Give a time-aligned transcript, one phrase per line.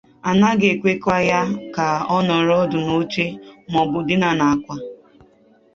[0.29, 1.41] a naghị ekwekwa ya
[1.75, 3.25] ka ọ nọrọ ọdụ n'oche
[3.71, 4.75] maọbụ dina n'àkwà